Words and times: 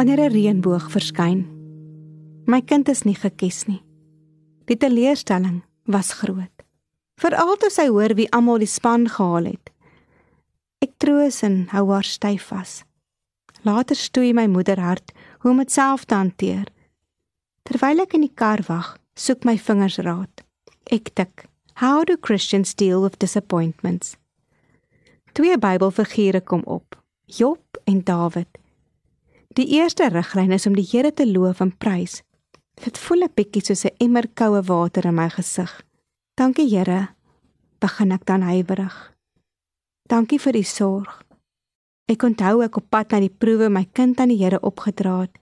Wanneer 0.00 0.30
'n 0.30 0.32
reënboog 0.32 0.86
verskyn. 0.90 1.40
My 2.46 2.62
kind 2.64 2.88
is 2.88 3.02
nie 3.04 3.14
gekies 3.14 3.66
nie. 3.68 3.82
Die 4.64 4.76
teleurstelling 4.76 5.60
was 5.84 6.12
groot. 6.12 6.62
Veral 7.20 7.56
toe 7.60 7.68
sy 7.70 7.84
hoor 7.92 8.14
wie 8.16 8.30
almal 8.32 8.58
die 8.64 8.70
span 8.76 9.04
gehaal 9.08 9.44
het. 9.44 9.70
Ek 10.80 10.96
troos 10.96 11.42
en 11.42 11.66
hou 11.74 11.90
haar 11.92 12.08
styf 12.08 12.46
vas. 12.48 12.84
Later 13.62 13.96
stoei 13.96 14.32
my 14.32 14.46
moeder 14.46 14.80
hart 14.80 15.12
hoe 15.40 15.50
om 15.50 15.58
dit 15.58 15.72
self 15.72 16.04
te 16.04 16.14
hanteer. 16.14 16.72
Terwyl 17.68 18.00
ek 18.00 18.14
in 18.14 18.24
die 18.24 18.34
kar 18.34 18.64
wag, 18.68 18.96
soek 19.14 19.44
my 19.44 19.58
vingers 19.58 19.98
raad. 19.98 20.44
Ek 20.88 21.12
tik: 21.14 21.44
How 21.74 22.04
do 22.04 22.16
Christians 22.16 22.74
deal 22.74 23.02
with 23.02 23.18
disappointments? 23.18 24.16
Twee 25.32 25.58
Bybelfigure 25.58 26.40
kom 26.40 26.62
op: 26.64 26.96
Job 27.26 27.60
en 27.84 28.00
Dawid. 28.00 28.60
Die 29.58 29.66
eerste 29.66 30.06
riglyn 30.06 30.52
is 30.54 30.66
om 30.68 30.76
die 30.78 30.86
Here 30.86 31.10
te 31.10 31.24
loof 31.26 31.58
en 31.60 31.72
prys. 31.74 32.20
Dit 32.84 32.98
voel 32.98 33.24
'n 33.24 33.34
bietjie 33.34 33.64
soos 33.64 33.84
'n 33.84 33.96
emmer 33.98 34.28
koue 34.34 34.62
water 34.62 35.06
in 35.06 35.14
my 35.14 35.28
gesig. 35.28 35.82
Dankie 36.36 36.68
Here, 36.70 37.08
begin 37.80 38.12
ek 38.12 38.26
dan 38.26 38.42
huiwerig. 38.42 39.14
Dankie 40.08 40.38
vir 40.38 40.56
u 40.56 40.62
sorg. 40.62 41.24
Ek 42.06 42.22
onthou 42.22 42.62
ek 42.62 42.76
op 42.76 42.90
pad 42.90 43.10
na 43.10 43.20
die 43.20 43.34
proewe 43.38 43.68
my 43.68 43.88
kind 43.92 44.20
aan 44.20 44.28
die 44.28 44.38
Here 44.38 44.60
opgedra 44.60 45.20
het. 45.20 45.38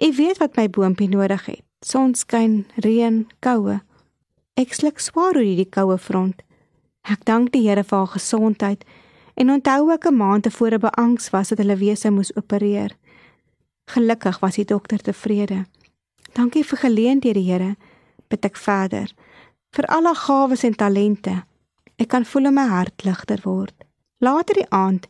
U 0.00 0.12
weet 0.16 0.38
wat 0.38 0.56
my 0.56 0.68
boontjie 0.68 1.08
nodig 1.08 1.46
het. 1.46 1.62
Sonskyn, 1.84 2.64
reën, 2.76 3.26
koue. 3.40 3.82
Ek 4.56 4.72
sluk 4.72 4.98
swaar 4.98 5.36
oor 5.36 5.44
hierdie 5.44 5.70
koue 5.70 5.98
front. 5.98 6.42
Ek 7.02 7.24
dank 7.24 7.52
die 7.52 7.68
Here 7.68 7.84
vir 7.84 7.98
haar 7.98 8.14
gesondheid 8.16 8.84
en 9.34 9.50
onthou 9.50 9.90
ek 9.92 10.06
'n 10.06 10.16
maand 10.16 10.42
tevore 10.42 10.78
beangs 10.78 11.30
was 11.30 11.48
dat 11.48 11.58
hulle 11.58 11.76
wese 11.76 12.10
moes 12.10 12.36
opereer. 12.36 12.96
Gelukkig 13.92 14.38
was 14.40 14.56
die 14.56 14.64
dokter 14.64 14.98
tevrede. 14.98 15.64
Dankie 16.32 16.64
vir 16.64 16.78
geleenthede, 16.78 17.40
Here, 17.44 17.74
bid 18.28 18.44
ek 18.48 18.56
verder. 18.56 19.10
Vir 19.76 19.88
alle 19.92 20.14
gawes 20.16 20.64
en 20.64 20.76
talente. 20.76 21.42
Ek 22.00 22.08
kan 22.08 22.24
voel 22.24 22.50
my 22.50 22.64
hart 22.70 23.04
ligter 23.04 23.42
word. 23.44 23.74
Later 24.22 24.56
die 24.56 24.68
aand 24.70 25.08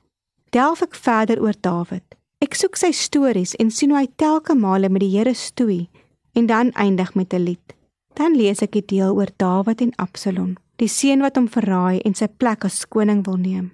delf 0.52 0.82
ek 0.82 0.96
verder 0.98 1.40
oor 1.40 1.54
Dawid. 1.60 2.16
Ek 2.42 2.56
soek 2.58 2.76
sy 2.76 2.90
stories 2.96 3.54
en 3.62 3.70
sien 3.70 3.92
hoe 3.94 4.02
hy 4.02 4.08
telke 4.18 4.56
male 4.58 4.90
met 4.90 5.04
die 5.04 5.12
Here 5.14 5.34
stoei 5.34 5.86
en 6.34 6.48
dan 6.50 6.72
eindig 6.72 7.14
met 7.14 7.32
'n 7.32 7.44
lied. 7.44 7.76
Dan 8.14 8.34
lees 8.36 8.62
ek 8.62 8.72
die 8.72 8.86
deel 8.86 9.14
oor 9.14 9.30
Dawid 9.36 9.80
en 9.80 9.94
Absalom, 9.96 10.56
die 10.76 10.88
seun 10.88 11.20
wat 11.20 11.36
hom 11.36 11.48
verraai 11.48 12.00
en 12.00 12.14
sy 12.14 12.26
plek 12.26 12.64
as 12.64 12.84
koning 12.88 13.24
wil 13.24 13.36
neem. 13.36 13.72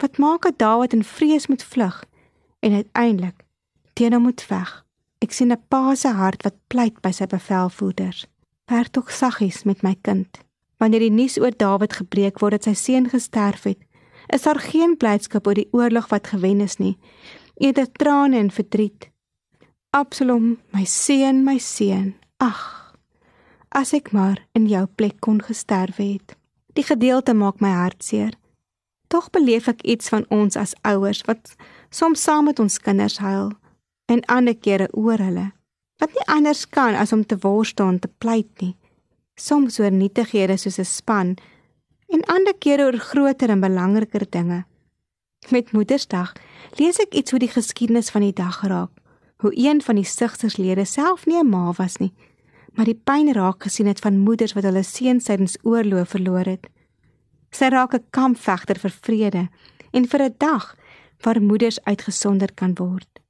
Wat 0.00 0.18
maak 0.18 0.42
dat 0.42 0.58
Dawid 0.58 0.92
in 0.92 1.04
vrees 1.04 1.46
moet 1.46 1.62
vlug 1.62 2.04
en 2.60 2.72
uiteindelik 2.72 3.43
teen 3.94 4.12
hom 4.12 4.26
moet 4.28 4.42
veg. 4.42 4.70
Ek 5.24 5.32
sien 5.32 5.52
'n 5.52 5.62
pa 5.68 5.94
se 5.94 6.08
hart 6.08 6.42
wat 6.44 6.54
pleit 6.68 7.00
by 7.00 7.10
sy 7.10 7.26
bevelvoerders. 7.26 8.26
Werk 8.66 8.92
tog 8.92 9.10
saggies 9.10 9.64
met 9.64 9.82
my 9.82 9.96
kind. 10.02 10.38
Wanneer 10.78 11.00
die 11.00 11.10
nuus 11.10 11.38
oor 11.38 11.52
Dawid 11.56 11.92
gebreek 11.92 12.40
word 12.40 12.52
dat 12.52 12.64
sy 12.64 12.74
seun 12.74 13.08
gesterf 13.08 13.64
het, 13.64 13.78
is 14.28 14.42
daar 14.42 14.60
geen 14.60 14.96
blydskap 14.96 15.46
oor 15.46 15.54
die 15.54 15.68
oorlog 15.72 16.08
wat 16.08 16.26
gewen 16.26 16.60
is 16.60 16.76
nie. 16.76 16.98
Eerder 17.56 17.92
trane 17.92 18.36
en 18.36 18.50
verdriet. 18.50 19.10
Absalom, 19.90 20.58
my 20.72 20.84
seun, 20.84 21.44
my 21.44 21.58
seun. 21.58 22.14
Ag. 22.36 22.94
As 23.68 23.92
ek 23.92 24.12
maar 24.12 24.46
in 24.52 24.66
jou 24.66 24.86
plek 24.86 25.20
kon 25.20 25.40
gesterf 25.42 25.96
het. 25.96 26.36
Die 26.74 26.84
gedeelte 26.84 27.34
maak 27.34 27.60
my 27.60 27.70
hart 27.70 28.02
seer. 28.02 28.34
Tog 29.08 29.30
beleef 29.30 29.68
ek 29.68 29.82
iets 29.82 30.08
van 30.08 30.24
ons 30.30 30.56
as 30.56 30.74
ouers 30.82 31.22
wat 31.28 31.54
soms 31.90 32.22
saam 32.22 32.44
met 32.44 32.58
ons 32.58 32.78
kinders 32.78 33.18
huil 33.18 33.52
en 34.06 34.24
ander 34.24 34.56
kere 34.56 34.88
oor 34.92 35.18
hulle. 35.18 35.52
Wat 36.02 36.12
nie 36.12 36.26
anders 36.26 36.66
kan 36.68 36.94
as 36.94 37.12
om 37.12 37.26
te 37.26 37.38
worstel 37.40 37.88
en 37.88 37.98
te 37.98 38.10
pleit 38.18 38.60
nie. 38.60 38.76
Soms 39.34 39.80
oor 39.80 39.90
nietighede 39.90 40.56
soos 40.56 40.78
'n 40.78 40.84
span 40.84 41.36
en 42.08 42.24
ander 42.24 42.54
kere 42.58 42.84
oor 42.84 42.98
groter 42.98 43.50
en 43.50 43.60
belangriker 43.60 44.26
dinge. 44.30 44.64
Met 45.50 45.72
Moedersdag 45.72 46.32
lees 46.78 46.98
ek 46.98 47.14
iets 47.14 47.32
oor 47.32 47.38
die 47.38 47.52
geskiedenis 47.52 48.10
van 48.10 48.20
die 48.20 48.32
dag 48.32 48.62
raak. 48.62 48.90
Hoe 49.36 49.52
een 49.54 49.82
van 49.82 49.94
die 49.94 50.04
sigterslede 50.08 50.84
self 50.84 51.26
nie 51.26 51.38
'n 51.38 51.48
ma 51.48 51.72
was 51.72 51.96
nie, 51.96 52.12
maar 52.72 52.84
die 52.84 53.00
pyn 53.04 53.32
raak 53.32 53.62
gesien 53.62 53.86
het 53.86 54.00
van 54.00 54.18
moeders 54.18 54.52
wat 54.52 54.64
hulle 54.64 54.82
seuns 54.82 55.24
tydens 55.24 55.56
oorlog 55.62 56.08
verloor 56.08 56.44
het. 56.44 56.66
Sy 57.50 57.68
raak 57.68 57.94
'n 57.94 58.06
kampvegter 58.10 58.78
vir 58.78 58.90
vrede 58.90 59.48
en 59.92 60.08
vir 60.08 60.22
'n 60.22 60.34
dag 60.38 60.76
waar 61.20 61.42
moeders 61.42 61.84
uitgesonder 61.84 62.52
kan 62.54 62.74
word. 62.74 63.23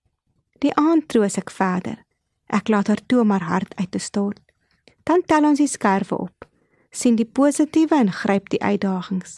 Die 0.58 0.74
aand 0.74 1.08
troos 1.08 1.38
ek 1.38 1.50
verder. 1.50 2.04
Ek 2.46 2.68
laat 2.68 2.86
haar 2.86 3.02
toe 3.06 3.20
om 3.20 3.30
haar 3.30 3.48
hart 3.48 3.74
uit 3.74 3.90
te 3.90 3.98
stort. 3.98 4.40
Dan 5.02 5.22
tel 5.26 5.44
ons 5.44 5.58
die 5.58 5.68
skerwe 5.68 6.18
op. 6.18 6.48
sien 6.94 7.16
die 7.18 7.26
positiewe 7.26 7.96
en 7.98 8.12
gryp 8.12 8.48
die 8.48 8.62
uitdagings. 8.62 9.34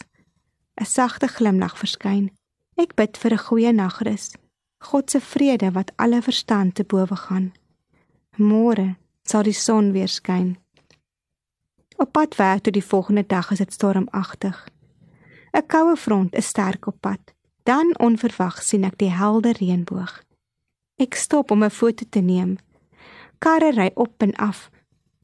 'n 0.77 0.85
Sagte 0.85 1.27
glimlag 1.27 1.77
verskyn. 1.77 2.29
Ek 2.77 2.93
bid 2.95 3.17
vir 3.17 3.33
'n 3.33 3.45
goeie 3.47 3.71
nagrus. 3.73 4.35
God 4.77 5.11
se 5.11 5.19
vrede 5.19 5.71
wat 5.71 5.91
alle 5.95 6.21
verstand 6.21 6.75
te 6.75 6.83
bowe 6.83 7.15
gaan. 7.15 7.53
Môre 8.37 8.95
sal 9.23 9.43
die 9.43 9.53
son 9.53 9.91
weer 9.91 10.07
skyn. 10.07 10.57
Op 11.97 12.11
pad 12.11 12.35
werk 12.35 12.63
toe 12.63 12.71
die 12.71 12.85
volgende 12.85 13.25
dag 13.25 13.51
is 13.51 13.57
dit 13.57 13.73
stormagtig. 13.73 14.67
'n 15.53 15.65
Koue 15.67 15.95
front 15.97 16.35
is 16.35 16.47
sterk 16.47 16.87
op 16.87 17.01
pad. 17.01 17.19
Dan 17.63 17.95
onverwags 17.99 18.67
sien 18.67 18.83
ek 18.83 18.97
die 18.97 19.11
helder 19.11 19.55
reënboog. 19.59 20.26
Ek 20.97 21.13
stop 21.13 21.51
om 21.51 21.63
'n 21.63 21.69
foto 21.69 22.05
te 22.09 22.19
neem. 22.19 22.57
Karre 23.37 23.71
ry 23.71 23.91
op 23.93 24.21
en 24.21 24.35
af. 24.35 24.69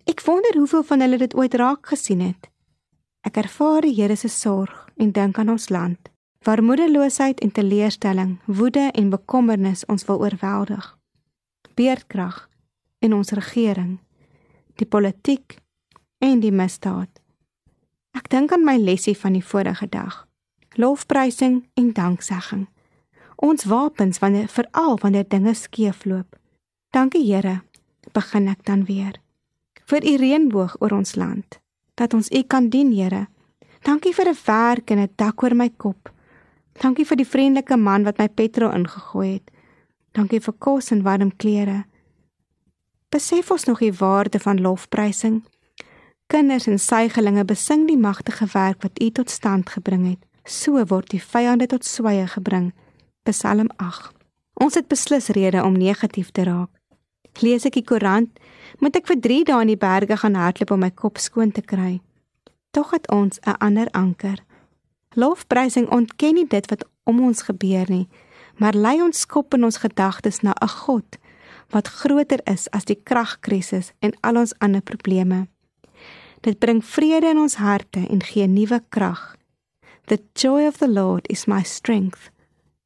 Ek 0.06 0.22
wonder 0.22 0.58
hoeveel 0.58 0.84
van 0.84 1.00
hulle 1.00 1.18
dit 1.18 1.36
ooit 1.36 1.54
raak 1.54 1.88
gesien 1.88 2.20
het. 2.20 2.50
Ek 3.22 3.38
ervaar 3.38 3.82
die 3.82 3.94
Here 3.96 4.16
se 4.16 4.28
sorg 4.28 4.90
en 4.98 5.12
dink 5.12 5.38
aan 5.38 5.50
ons 5.50 5.70
land, 5.70 6.10
waar 6.44 6.64
moedeloosheid 6.64 7.40
en 7.40 7.52
teleurstelling, 7.52 8.40
woede 8.46 8.92
en 8.94 9.10
bekommernis 9.10 9.86
ons 9.86 10.06
wil 10.06 10.20
oorweldig. 10.20 10.98
Beerdkrag 11.74 12.50
in 13.00 13.14
ons 13.14 13.32
regering, 13.32 14.00
die 14.76 14.88
politiek 14.88 15.58
en 16.18 16.40
die 16.40 16.52
misdaad. 16.52 17.22
Ek 18.12 18.30
dink 18.30 18.52
aan 18.52 18.64
my 18.64 18.78
lesie 18.78 19.18
van 19.18 19.34
die 19.34 19.46
vorige 19.46 19.90
dag. 19.90 20.28
Lofprysing 20.76 21.70
en 21.74 21.94
danksegging 21.94 22.68
ons 23.36 23.64
wapens 23.64 24.20
wanneer 24.20 24.48
veral 24.48 24.98
wanneer 25.02 25.26
dinge 25.28 25.54
skeefloop. 25.54 26.36
Dankie 26.90 27.26
Here, 27.26 27.62
begin 28.12 28.48
ek 28.48 28.66
dan 28.66 28.86
weer. 28.86 29.20
Vir 29.86 30.06
u 30.06 30.16
reënboog 30.18 30.76
oor 30.80 30.92
ons 30.92 31.16
land, 31.16 31.60
dat 31.96 32.14
ons 32.14 32.30
u 32.32 32.42
kan 32.44 32.70
dien, 32.70 32.92
Here. 32.94 33.28
Dankie 33.84 34.14
vir 34.14 34.30
'n 34.30 34.38
werk 34.46 34.92
en 34.92 35.00
'n 35.00 35.14
dak 35.16 35.44
oor 35.44 35.56
my 35.56 35.70
kop. 35.70 36.12
Dankie 36.82 37.06
vir 37.06 37.18
die 37.18 37.28
vriendelike 37.28 37.78
man 37.78 38.04
wat 38.04 38.18
my 38.18 38.30
petrol 38.30 38.72
ingegooi 38.72 39.34
het. 39.34 39.52
Dankie 40.12 40.40
vir 40.40 40.54
kos 40.54 40.92
en 40.92 41.04
warm 41.04 41.36
klere. 41.36 41.86
Besef 43.10 43.52
ons 43.52 43.64
nog 43.66 43.80
die 43.80 43.94
waarde 43.94 44.40
van 44.40 44.62
lofprysing. 44.62 45.44
Kinders 46.28 46.68
en 46.68 46.80
suigelinge 46.80 47.46
besing 47.46 47.88
die 47.88 47.98
magtige 47.98 48.48
werk 48.54 48.82
wat 48.82 49.02
U 49.02 49.10
tot 49.10 49.30
stand 49.30 49.70
gebring 49.70 50.08
het. 50.10 50.22
So 50.46 50.86
word 50.86 51.10
die 51.10 51.22
vyande 51.22 51.68
tot 51.68 51.86
swye 51.86 52.28
gebring. 52.28 52.74
Psalm 53.24 53.70
8. 53.78 54.12
Ons 54.54 54.76
het 54.76 54.88
beslis 54.92 55.28
rede 55.28 55.64
om 55.64 55.78
negatief 55.78 56.32
te 56.36 56.44
raak. 56.44 56.70
Lees 57.40 57.64
ek 57.64 57.78
die 57.78 57.86
koerant, 57.88 58.34
moet 58.84 58.98
ek 59.00 59.08
vir 59.08 59.20
3 59.24 59.38
dae 59.48 59.62
in 59.64 59.70
die 59.72 59.80
berge 59.80 60.18
gaan 60.20 60.36
hardloop 60.36 60.74
om 60.76 60.84
my 60.84 60.90
kop 60.92 61.22
skoon 61.24 61.54
te 61.56 61.64
kry. 61.64 62.02
Tog 62.76 62.92
het 62.92 63.08
ons 63.08 63.40
'n 63.48 63.56
ander 63.64 63.88
anker. 63.92 64.44
Lofprysing 65.16 65.88
ontken 65.88 66.34
nie 66.36 66.48
dit 66.48 66.68
wat 66.70 66.84
om 67.04 67.24
ons 67.24 67.42
gebeur 67.48 67.86
nie, 67.90 68.10
maar 68.60 68.76
lei 68.76 69.02
ons 69.02 69.26
kop 69.26 69.54
in 69.54 69.64
ons 69.64 69.78
gedagtes 69.78 70.42
na 70.42 70.54
'n 70.62 70.68
God 70.68 71.18
wat 71.70 71.88
groter 71.88 72.40
is 72.44 72.70
as 72.72 72.86
die 72.86 73.00
kragkrisis 73.04 73.94
en 74.00 74.12
al 74.22 74.38
ons 74.38 74.54
ander 74.60 74.82
probleme. 74.82 75.48
Dit 76.42 76.60
bring 76.60 76.86
vrede 76.86 77.30
in 77.30 77.38
ons 77.38 77.56
harte 77.56 78.08
en 78.10 78.24
gee 78.24 78.48
nuwe 78.48 78.84
krag. 78.90 79.38
The 80.06 80.20
joy 80.34 80.68
of 80.68 80.78
the 80.78 80.90
Lord 80.90 81.30
is 81.30 81.46
my 81.46 81.64
strength. 81.64 82.33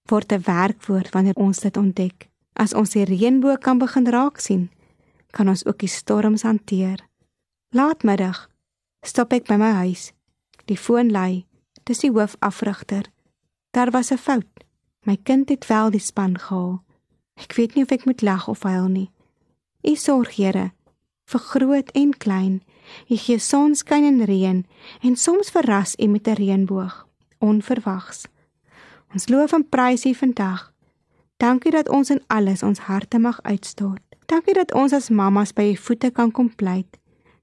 Word 0.10 0.32
'n 0.32 0.42
werkwoord 0.42 1.10
wanneer 1.10 1.36
ons 1.36 1.60
dit 1.60 1.78
ontdek. 1.78 2.30
As 2.54 2.74
ons 2.74 2.90
die 2.90 3.06
reënboog 3.06 3.60
kan 3.60 3.78
begin 3.78 4.08
raak 4.08 4.40
sien, 4.40 4.70
kan 5.32 5.48
ons 5.48 5.66
ook 5.66 5.80
die 5.80 5.90
storms 5.90 6.42
hanteer. 6.42 7.08
Laatmiddag 7.70 8.50
stop 9.02 9.34
ek 9.34 9.48
by 9.48 9.56
my 9.56 9.72
huis. 9.72 10.12
Die 10.66 10.78
foon 10.78 11.12
lui. 11.12 11.46
Dis 11.84 12.00
die 12.00 12.12
hoofafrigter. 12.12 13.06
Daar 13.72 13.92
was 13.92 14.12
'n 14.12 14.18
fout. 14.18 14.64
My 15.06 15.18
kind 15.24 15.50
het 15.50 15.68
wel 15.68 15.90
die 15.92 16.00
span 16.00 16.38
gehaal. 16.40 16.84
Ek 17.36 17.54
weet 17.54 17.76
nie 17.76 17.84
of 17.84 17.92
ek 17.92 18.06
moet 18.06 18.22
lag 18.22 18.48
of 18.48 18.64
huil 18.64 18.88
nie. 18.88 19.12
U 19.84 19.96
sorg, 19.96 20.36
Here, 20.36 20.72
vir 21.26 21.40
groot 21.40 21.92
en 21.92 22.18
klein. 22.18 22.64
U 23.10 23.16
gee 23.16 23.40
sonskyn 23.40 24.04
en 24.04 24.26
reën 24.26 24.66
en 25.02 25.16
soms 25.16 25.50
verras 25.50 25.96
U 26.00 26.08
met 26.08 26.28
'n 26.28 26.34
reënboog, 26.34 27.08
onverwags. 27.40 28.26
Ons 29.18 29.30
loof 29.34 29.54
en 29.58 29.64
prys 29.66 30.04
U 30.06 30.14
vandag. 30.14 30.74
Dankie 31.42 31.72
dat 31.74 31.88
ons 31.90 32.10
in 32.14 32.20
alles 32.28 32.62
ons 32.64 32.80
harte 32.86 33.18
mag 33.18 33.40
uitstort. 33.42 34.04
Dankie 34.30 34.54
dat 34.54 34.74
ons 34.78 34.94
as 34.94 35.10
mammas 35.10 35.56
by 35.58 35.72
U 35.72 35.78
voete 35.88 36.12
kan 36.14 36.30
kom 36.32 36.52
pleit. 36.56 37.00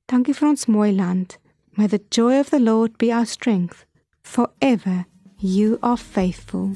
Dankie 0.07 0.37
vir 0.39 0.53
ons 0.53 0.69
mooi 0.71 0.93
land. 0.95 1.35
May 1.75 1.91
the 1.91 1.99
joy 2.15 2.39
of 2.39 2.55
the 2.55 2.63
Lord 2.63 2.95
be 3.03 3.11
our 3.11 3.27
strength. 3.27 3.89
Forever 4.23 5.03
you 5.43 5.81
are 5.81 5.99
faithful. 5.99 6.71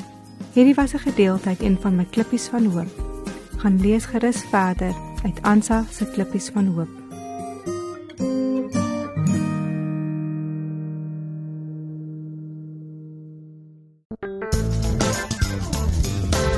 Hierdie 0.57 0.75
was 0.75 0.95
'n 0.95 1.07
gedeelte 1.07 1.49
uit 1.49 1.63
een 1.63 1.79
van 1.81 1.97
my 1.97 2.05
klippies 2.05 2.49
van 2.49 2.67
hoop. 2.67 2.91
Gaan 3.63 3.81
lees 3.81 4.05
gerus 4.05 4.43
verder 4.51 4.95
uit 5.23 5.43
Ansa 5.43 5.85
se 5.91 6.11
klippies 6.11 6.49
van 6.49 6.67
hoop. 6.67 7.08